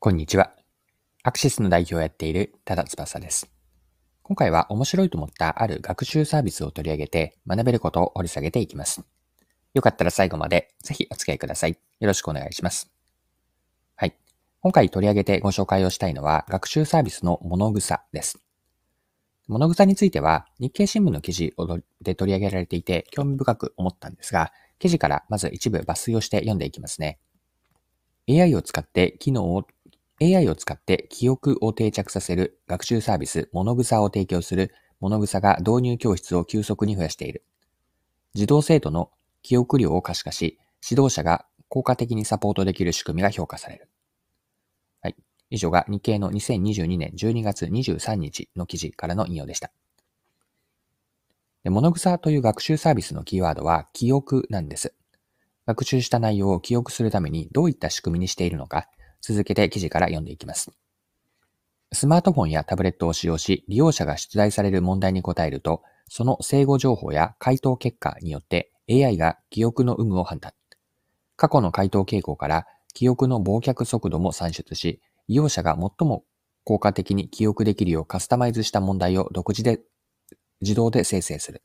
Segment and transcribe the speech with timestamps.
[0.00, 0.52] こんにちは。
[1.24, 3.50] アクシスの代表をやっている多田翼です。
[4.22, 9.02] 今回は面白いと思ったある学習サービスを取り上げて学べることを掘り下げていきます。
[9.74, 11.72] よかったら最後までぜひお付き合いください。
[11.72, 12.92] よろしくお願いします。
[13.96, 14.14] はい。
[14.60, 18.38] 今回取り上げてご紹介をしたいのは学習サービスの物草です。
[19.48, 21.56] 物草については日経新聞の記事
[22.02, 27.18] で取り上げられていて興味深く思ったんですが、記事からまず一部抜粋をして読んでいきますね。
[28.28, 29.66] AI を使って機能を
[30.20, 37.44] AI を使って記憶を定着させる学習サービスモノグサを提供するモノグサが導入教室を急速に増やしている。
[38.34, 39.10] 児童生徒の
[39.42, 40.58] 記憶量を可視化し、
[40.88, 43.88] 指導者が効果的にサポートできる仕組みが評価される。
[45.02, 45.16] はい。
[45.50, 49.70] 以上が日経の2022年12月23日の記事からの引用でした。
[51.62, 54.94] でモノグサという学習サービスのキーワードは記憶なんです。
[55.66, 58.88] 学習した内容を記憶するためにどういった仕組みにしているのか、
[59.20, 60.70] 続けて記事から読んでいきます。
[61.92, 70.52] スマートフォンやタブレットを使用し、利用者が出題される問題に答えると、その正誤情報や回答結果によって AI が記憶の有無を判断。
[71.36, 76.24] 過去の回答傾向から記憶の忘却速度も算出し、利用者が最も
[76.64, 79.80] 効果的に記憶できるようカスタマイズした問題を独自で
[80.60, 81.62] 自動で生成する。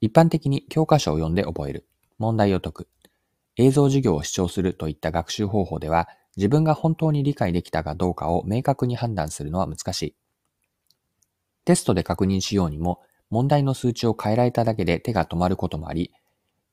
[0.00, 1.86] 一般的に教科書を読んで覚える。
[2.18, 2.88] 問題を解く。
[3.56, 10.16] 映像授業を視聴するといった学習方法では、自分が本当に理解できたかどうかを明確に判断するのは難しい。
[11.64, 16.12] テストで確認しようにも、問題の数値を変えられただけで手が止まることもあり、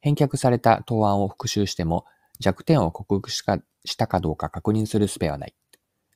[0.02, 2.06] 返却された答案を復習しても
[2.40, 3.44] 弱点を克服し
[3.98, 5.56] たかどうか確認する術はない。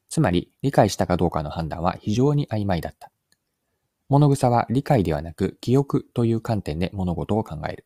[0.10, 3.12] つまり、理解したかどうかの判断は非常に曖昧だった。
[4.10, 7.86] 物草は理解ではなく記憶という観点で物事を考える。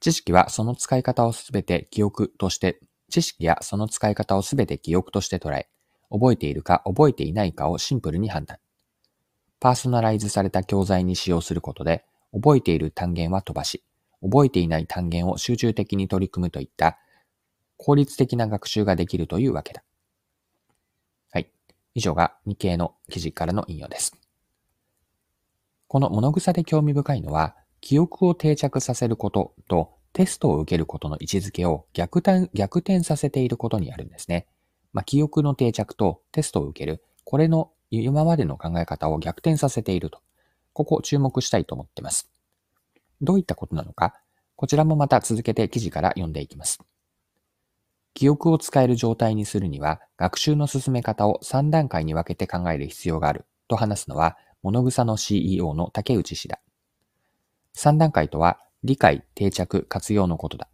[0.00, 2.80] 知識はその使い方をすべて記憶として
[3.10, 5.68] 知識やその使い方をすべて記憶として捉え、
[6.10, 8.58] 覚えているか覚えていないかをシンプルに判断。
[9.60, 13.84] パーソナライズされた教材に使用することで、覚えている単元は飛ばし、
[14.22, 16.98] 覚えていない単元を集中的に取り組むといった
[17.76, 19.82] 効率的な学習ができるというわけだ。
[21.30, 21.50] はい。
[21.94, 24.16] 以上が日経の記事からの引用です。
[25.88, 34.46] この物草で興味深いのは、記憶を定着させることとテストを受けることの位置づけを逆転逆転させていることにあるんですね。
[34.92, 40.20] まあ、記憶の定着とテストを受ける、これの今までの考え方を逆転させていると。
[40.72, 42.30] ここ注目したいと思っています。
[43.20, 44.14] どういったことなのか、
[44.56, 46.80] こちらもまた続けて記事から読んでいきます。
[48.14, 56.60] 記憶を使える状態にするには、学習の進め方を3段階に分けて考える必要があると話すのは、物草の CEO の竹内氏だ。
[57.76, 60.68] 3段階とは、理解、定着、活用のことだ。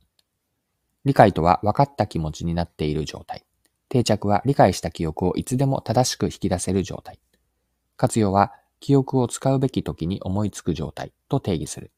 [1.04, 3.44] 理解とは分かった気持ちになっている状態。
[3.88, 7.20] 定着は理解した記憶をいつでも正しく引き出せる状態。
[7.96, 11.92] 活用は記憶を使うべき時に思いつく状態と定義する。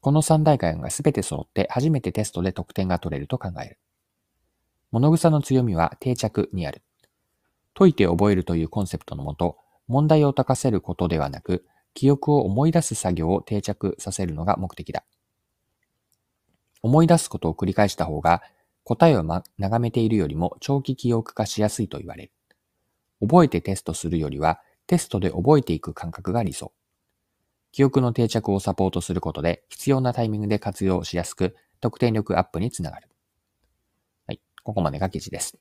[0.00, 3.78] この三大階がすべて揃って初めてテストで得点が取れると考える。
[4.90, 6.82] 物草の強みは定着にある。
[7.74, 15.04] 解いて覚えるというコンセプトのもと、問題を解かせることではなく、記憶を思い出す作業を定着させるのが目的だ。
[16.82, 18.42] 思い出すことを繰り返した方が、
[18.84, 22.32] 答えを、ま、眺めているよりも長期記憶化しやすいと言われる。
[23.20, 26.72] 覚えてテストするよりは、テストで覚えていく感覚が理想。
[27.72, 33.08] 記憶の定着をサポートすることで、必要なタイミングで活用しやすく、得点力アップにつながる。
[34.26, 34.40] はい。
[34.64, 35.58] ここまでが記事です。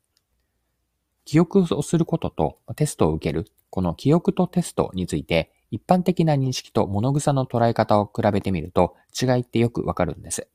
[1.25, 10.47] 記憶をすることとテストを受ける、この記憶とテストについて、一般的な認識と物草の捉え方を比べてみると、違いってよくわかるんです。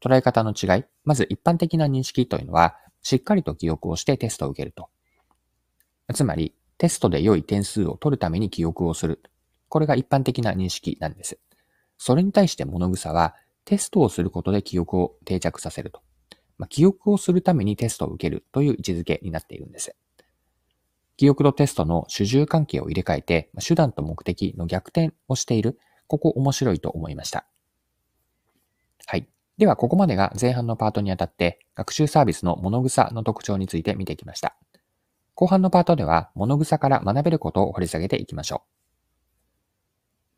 [0.00, 4.88] 捉え方の違い、まず一般的な認識というのは、しっかりと記憶をしてテストを受けると。
[6.14, 9.22] つまり、テストで良い点数を取るために記憶をする。
[9.68, 11.38] これが一般的な認識なんです。
[11.98, 16.00] それに対して物草は、テストをすることで記憶を定着させると。
[16.56, 19.94] まあ、記憶をするためにテストを受けるという位置づけになっているんです。
[21.16, 25.78] 記憶とテストの主従関係を入れ替えて、手段と目的の逆転をしている。
[26.06, 27.46] ここ面白いと思いました。
[29.06, 29.28] はい。
[29.58, 34.56] では、ここまでが前半のパートにあたって、学習サービスの物草の特徴について見てきました。
[35.34, 38.62] 後半のパートでは、物草から学べることを掘り下げていきましょ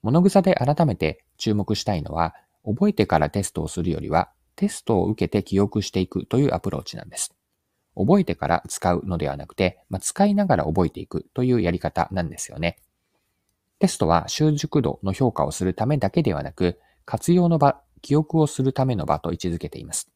[0.03, 0.07] う。
[0.07, 2.35] 物草で改めて注目したいのは、
[2.65, 7.35] 覚えてからテストをするよりは、テストを受けて記憶していくというアプローチなんです。
[7.95, 12.79] 覚えてから使うのではなくて、まあ、使いながら覚えていくというやり方なんですよね。
[13.81, 20.11] テストは習熟度の評価をするためだけではなく、活用の場記憶をするための場と位置づけています。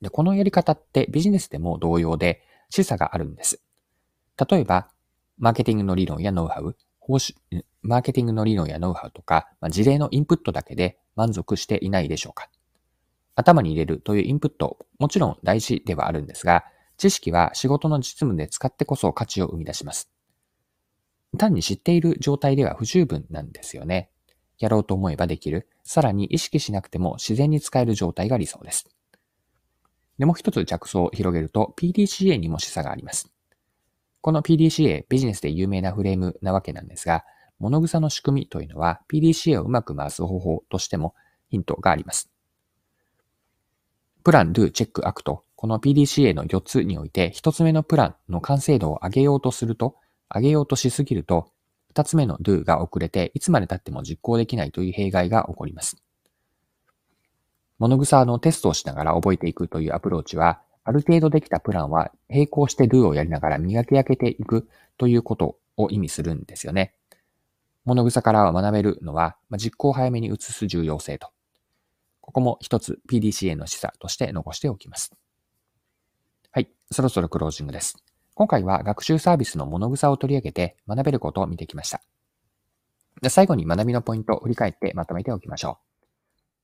[0.00, 3.62] でこのやり方ってビジネスでも同様で示唆があるんです。
[4.50, 4.88] 例えば、
[5.38, 7.34] マーケティングの理論やノウハウ、報酬、
[7.82, 12.48] マーケティングの理論やノウハウとか、まあ、事例のインプットだけで満足していないでしょうか。
[13.34, 16.64] 頭に入れるというインプット、もちろん大事ではあるんですが、
[16.96, 20.10] 知識は仕事の実務で使ってこそ価値を生み出します。
[21.38, 24.10] 単に知っている状態では不十分なんですよね。
[24.60, 25.68] やろうと思えばできる。
[25.82, 28.88] さらに意識しなくても自然に使える状態が理想です。
[30.18, 33.32] で、もう一つ着想を広げると PDCA にも示唆があります。
[34.20, 37.24] この PDCA、ビジネスで有名なフレームなわけなんですが、
[37.58, 41.14] 物草の仕組みというのは PDCA をうまく回す方法としても
[41.48, 42.30] ヒントがあります。
[44.22, 45.44] プラン、ドゥ、チェック、アクト。
[45.56, 49.96] この PDCA の4つにおいて、1つ目のプランの完成度を上げようとすると、
[50.34, 51.50] 上げようとしすぎると、
[51.94, 56.02] 2つ目の do が遅れて、いつまで経っても実行できないという弊害が起こります。
[57.78, 66.94] 物草のテストをしながら覚えていくというアプローチは、ある程度できたプランは並行して do をやりながら磨き上げていくということを意味するんですよね。
[67.84, 71.30] 物草から学べるのは、実行を早めに移す重要性と
[72.30, 75.10] ここも一つ PDCA の示唆として残しておきます。
[76.52, 77.96] はい、そろそろクロージングです。
[78.40, 82.00] 今回は学習サービスの物草を取り上げて学べることを見てきました。
[83.28, 85.76] 最後に学びのポイントを振り返ってまとめておきましょ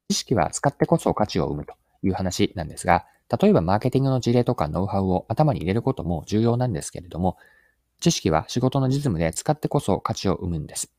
[0.08, 0.14] う。
[0.14, 3.04] 知識は使ってこそ価値を生むという話なんですが、
[3.38, 7.36] 例えばマーケティングの事例とかノウハウを頭に入れることも重要なんですけれども、
[8.00, 10.90] 知識は仕事の実務で使ってこそ価値を生むんです。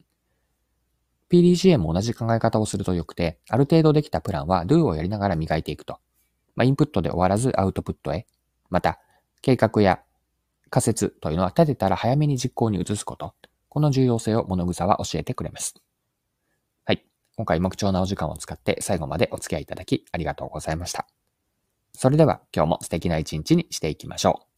[1.32, 5.98] PDCA も同じ考え方をするとよくて、ある程度できたプランは Do をやりながら磨いていくと。
[6.56, 8.28] まあ、インプットで終わらずアウトプットへ。
[8.70, 9.00] また、
[9.42, 10.02] 計画や
[10.70, 13.34] 仮説というのは立てたら早めに実行に移すこと。
[13.70, 15.76] この重要性を物草は教えてくれます。
[16.86, 17.06] はい。
[17.36, 21.08] 今回も貴重なお時間を使って最後までお付き合いいただきありがとうございました。
[21.94, 24.57] それでは今日も素敵な一日にしていきましょう。